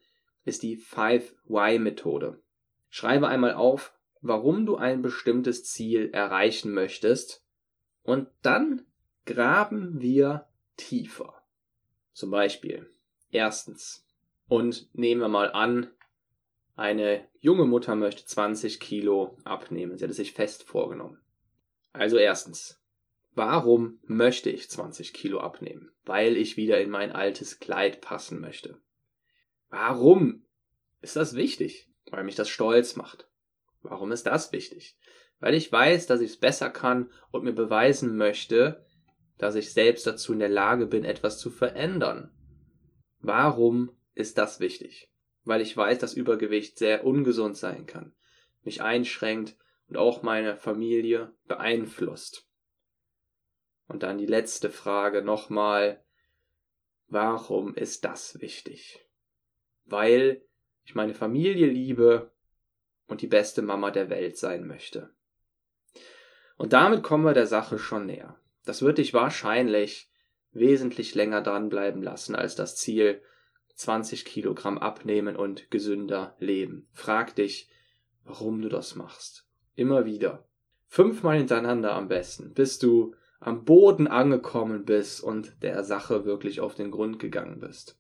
ist 0.45 0.63
die 0.63 0.79
5-Why-Methode. 0.79 2.43
Schreibe 2.89 3.29
einmal 3.29 3.55
auf, 3.55 3.96
warum 4.29 4.67
du 4.67 4.77
ein 4.77 5.03
bestimmtes 5.03 5.65
Ziel 5.65 6.11
erreichen 6.13 6.73
möchtest 6.73 7.45
und 8.03 8.29
dann 8.43 8.87
graben 9.25 10.01
wir 10.01 10.47
tiefer. 10.77 11.43
Zum 12.13 12.31
Beispiel, 12.31 12.89
erstens, 13.31 14.07
und 14.49 14.89
nehmen 14.95 15.21
wir 15.21 15.29
mal 15.29 15.51
an, 15.53 15.91
eine 16.77 17.27
junge 17.41 17.65
Mutter 17.65 17.95
möchte 17.97 18.25
20 18.25 18.81
Kilo 18.81 19.37
abnehmen. 19.45 19.97
Sie 19.97 20.05
hat 20.05 20.11
es 20.11 20.19
sich 20.19 20.33
fest 20.33 20.63
vorgenommen. 20.63 21.21
Also 21.93 22.19
erstens, 22.19 22.81
warum 23.35 23.99
möchte 24.05 24.51
ich 24.51 24.71
20 24.71 25.15
Kilo 25.15 25.41
abnehmen? 25.41 25.91
Weil 26.05 26.37
ich 26.37 26.57
wieder 26.57 26.81
in 26.81 26.91
mein 26.91 27.13
altes 27.13 27.59
Kleid 27.59 28.03
passen 28.03 28.41
möchte. 28.41 28.79
Warum 29.71 30.45
ist 31.01 31.17
das 31.17 31.35
wichtig? 31.35 31.89
Weil 32.11 32.25
mich 32.25 32.35
das 32.35 32.49
stolz 32.49 32.95
macht. 32.97 33.27
Warum 33.89 34.13
ist 34.13 34.27
das 34.27 34.53
wichtig? 34.53 34.97
Weil 35.39 35.55
ich 35.55 35.71
weiß, 35.71 36.07
dass 36.07 36.21
ich 36.21 36.31
es 36.31 36.37
besser 36.39 36.71
kann 36.71 37.11
und 37.31 37.45
mir 37.45 37.53
beweisen 37.53 38.17
möchte, 38.17 38.85
dass 39.39 39.55
ich 39.55 39.73
selbst 39.73 40.07
dazu 40.07 40.33
in 40.33 40.39
der 40.39 40.49
Lage 40.49 40.87
bin, 40.87 41.05
etwas 41.05 41.39
zu 41.39 41.51
verändern. 41.51 42.33
Warum 43.21 43.97
ist 44.15 44.39
das 44.39 44.61
wichtig? 44.61 45.13
Weil 45.45 45.61
ich 45.61 45.77
weiß, 45.77 45.99
dass 45.99 46.15
Übergewicht 46.15 46.79
sehr 46.79 47.05
ungesund 47.05 47.57
sein 47.57 47.87
kann, 47.87 48.15
mich 48.63 48.83
einschränkt 48.83 49.57
und 49.89 49.97
auch 49.97 50.23
meine 50.23 50.57
Familie 50.57 51.35
beeinflusst. 51.47 52.49
Und 53.87 54.03
dann 54.03 54.19
die 54.19 54.27
letzte 54.27 54.71
Frage 54.71 55.23
nochmal, 55.23 56.03
warum 57.09 57.75
ist 57.75 58.05
das 58.05 58.41
wichtig? 58.41 59.07
Weil 59.85 60.43
ich 60.85 60.95
meine 60.95 61.15
Familie 61.15 61.67
liebe 61.67 62.33
und 63.07 63.23
die 63.23 63.27
beste 63.27 63.63
Mama 63.63 63.91
der 63.91 64.11
Welt 64.11 64.37
sein 64.37 64.67
möchte. 64.67 65.11
Und 66.57 66.73
damit 66.73 67.03
kommen 67.03 67.25
wir 67.25 67.35
der 67.35 67.47
Sache 67.47 67.79
schon 67.79 68.07
näher. 68.07 68.39
Das 68.65 68.83
wird 68.83 68.99
dich 68.99 69.15
wahrscheinlich 69.15 70.11
wesentlich 70.53 71.15
länger 71.15 71.43
dranbleiben 71.43 72.03
lassen 72.03 72.35
als 72.35 72.55
das 72.55 72.77
Ziel 72.77 73.21
20 73.75 74.25
Kilogramm 74.25 74.79
abnehmen 74.79 75.37
und 75.37 75.71
gesünder 75.71 76.35
leben. 76.39 76.89
Frag 76.93 77.37
dich, 77.37 77.69
warum 78.25 78.63
du 78.63 78.69
das 78.69 78.97
machst. 78.97 79.47
Immer 79.75 80.07
wieder. 80.07 80.49
Fünfmal 80.87 81.37
hintereinander 81.37 81.95
am 81.95 82.09
besten, 82.09 82.55
bis 82.55 82.79
du 82.79 83.15
am 83.39 83.65
Boden 83.65 84.07
angekommen 84.07 84.85
bist 84.85 85.23
und 85.23 85.63
der 85.63 85.85
Sache 85.85 86.25
wirklich 86.25 86.61
auf 86.61 86.75
den 86.75 86.91
Grund 86.91 87.19
gegangen 87.19 87.61
bist. 87.61 87.99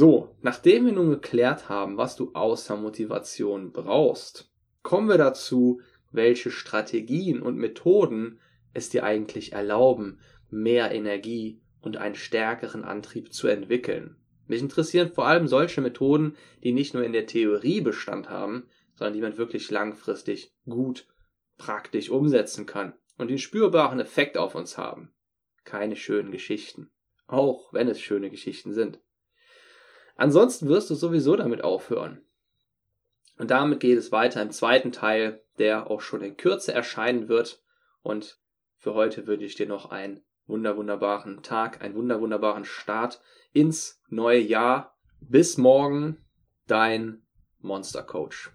So, 0.00 0.36
nachdem 0.42 0.86
wir 0.86 0.92
nun 0.92 1.10
geklärt 1.10 1.68
haben, 1.68 1.96
was 1.96 2.14
du 2.14 2.30
außer 2.32 2.76
Motivation 2.76 3.72
brauchst, 3.72 4.48
kommen 4.84 5.08
wir 5.08 5.18
dazu, 5.18 5.80
welche 6.12 6.52
Strategien 6.52 7.42
und 7.42 7.56
Methoden 7.56 8.38
es 8.72 8.90
dir 8.90 9.02
eigentlich 9.02 9.54
erlauben, 9.54 10.20
mehr 10.50 10.92
Energie 10.92 11.60
und 11.80 11.96
einen 11.96 12.14
stärkeren 12.14 12.84
Antrieb 12.84 13.32
zu 13.32 13.48
entwickeln. 13.48 14.14
Mich 14.46 14.62
interessieren 14.62 15.10
vor 15.10 15.26
allem 15.26 15.48
solche 15.48 15.80
Methoden, 15.80 16.36
die 16.62 16.70
nicht 16.70 16.94
nur 16.94 17.02
in 17.02 17.12
der 17.12 17.26
Theorie 17.26 17.80
Bestand 17.80 18.30
haben, 18.30 18.68
sondern 18.94 19.14
die 19.14 19.20
man 19.20 19.36
wirklich 19.36 19.68
langfristig 19.68 20.54
gut 20.66 21.08
praktisch 21.56 22.08
umsetzen 22.08 22.66
kann 22.66 22.92
und 23.16 23.32
den 23.32 23.38
spürbaren 23.38 23.98
Effekt 23.98 24.38
auf 24.38 24.54
uns 24.54 24.78
haben. 24.78 25.10
Keine 25.64 25.96
schönen 25.96 26.30
Geschichten. 26.30 26.88
Auch 27.26 27.72
wenn 27.72 27.88
es 27.88 28.00
schöne 28.00 28.30
Geschichten 28.30 28.72
sind. 28.72 29.00
Ansonsten 30.18 30.68
wirst 30.68 30.90
du 30.90 30.96
sowieso 30.96 31.36
damit 31.36 31.62
aufhören. 31.62 32.20
Und 33.38 33.52
damit 33.52 33.78
geht 33.78 33.96
es 33.96 34.10
weiter 34.10 34.42
im 34.42 34.50
zweiten 34.50 34.90
Teil, 34.90 35.44
der 35.58 35.88
auch 35.88 36.00
schon 36.00 36.22
in 36.22 36.36
Kürze 36.36 36.74
erscheinen 36.74 37.28
wird. 37.28 37.62
Und 38.02 38.40
für 38.76 38.94
heute 38.94 39.28
wünsche 39.28 39.46
ich 39.46 39.54
dir 39.54 39.68
noch 39.68 39.90
einen 39.90 40.20
wunderwunderbaren 40.48 41.44
Tag, 41.44 41.82
einen 41.82 41.94
wunderwunderbaren 41.94 42.64
Start 42.64 43.20
ins 43.52 44.02
neue 44.08 44.40
Jahr. 44.40 44.98
Bis 45.20 45.56
morgen, 45.56 46.18
dein 46.66 47.22
Monster 47.60 48.02
Coach. 48.02 48.50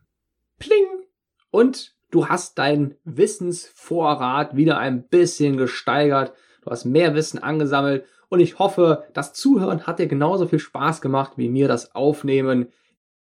Pling! 0.60 1.08
Und 1.50 1.96
du 2.12 2.28
hast 2.28 2.58
deinen 2.58 2.98
Wissensvorrat 3.06 4.58
wieder 4.58 4.80
ein 4.80 5.08
bisschen 5.08 5.56
gesteigert. 5.56 6.34
Du 6.62 6.72
hast 6.72 6.84
mehr 6.84 7.16
Wissen 7.16 7.40
angesammelt 7.42 8.06
und 8.34 8.40
ich 8.40 8.58
hoffe, 8.58 9.06
das 9.14 9.32
Zuhören 9.34 9.86
hat 9.86 10.00
dir 10.00 10.08
genauso 10.08 10.48
viel 10.48 10.58
Spaß 10.58 11.02
gemacht 11.02 11.34
wie 11.36 11.50
mir 11.50 11.68
das 11.68 11.94
Aufnehmen. 11.94 12.70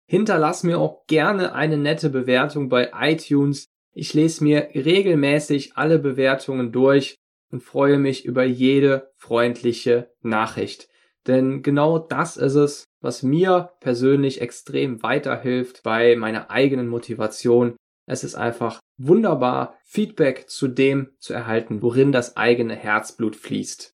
Hinterlass 0.08 0.64
mir 0.64 0.80
auch 0.80 1.06
gerne 1.06 1.54
eine 1.54 1.78
nette 1.78 2.10
Bewertung 2.10 2.68
bei 2.68 2.90
iTunes. 3.00 3.68
Ich 3.94 4.16
lese 4.16 4.44
mir 4.44 4.70
regelmäßig 4.74 5.78
alle 5.78 6.00
Bewertungen 6.00 6.72
durch 6.72 7.16
und 7.52 7.62
freue 7.62 8.00
mich 8.00 8.26
über 8.26 8.44
jede 8.44 9.12
freundliche 9.18 10.10
Nachricht. 10.24 10.90
Denn 11.28 11.62
genau 11.62 12.00
das 12.00 12.36
ist 12.36 12.56
es, 12.56 12.84
was 13.00 13.22
mir 13.22 13.74
persönlich 13.82 14.42
extrem 14.42 15.04
weiterhilft 15.04 15.84
bei 15.84 16.16
meiner 16.16 16.50
eigenen 16.50 16.88
Motivation. 16.88 17.76
Es 18.08 18.24
ist 18.24 18.34
einfach 18.34 18.80
wunderbar, 18.98 19.78
Feedback 19.84 20.50
zu 20.50 20.68
dem 20.68 21.12
zu 21.20 21.34
erhalten, 21.36 21.84
worin 21.84 22.12
das 22.12 22.36
eigene 22.36 22.76
Herzblut 22.76 23.36
fließt. 23.36 23.93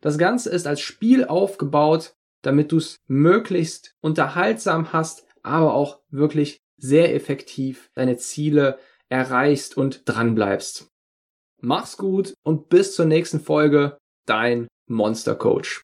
Das 0.00 0.18
Ganze 0.18 0.50
ist 0.50 0.66
als 0.66 0.80
Spiel 0.80 1.24
aufgebaut, 1.24 2.14
damit 2.42 2.72
du 2.72 2.78
es 2.78 2.96
möglichst 3.06 3.94
unterhaltsam 4.00 4.92
hast, 4.92 5.26
aber 5.42 5.74
auch 5.74 6.00
wirklich 6.10 6.60
sehr 6.76 7.14
effektiv 7.14 7.90
deine 7.94 8.16
Ziele 8.16 8.78
erreichst 9.08 9.76
und 9.76 10.02
dranbleibst. 10.04 10.88
Mach's 11.60 11.96
gut 11.96 12.34
und 12.44 12.68
bis 12.68 12.94
zur 12.94 13.06
nächsten 13.06 13.40
Folge, 13.40 13.98
dein 14.26 14.68
Monster 14.86 15.34
Coach. 15.34 15.82